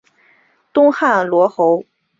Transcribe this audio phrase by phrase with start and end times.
[0.73, 1.85] 东汉罗侯。